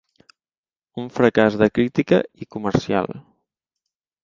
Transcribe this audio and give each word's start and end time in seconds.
Un 1.01 1.09
fracàs 1.17 1.59
de 1.63 1.69
crítica 1.77 2.21
i 2.45 2.49
comercial. 2.57 3.17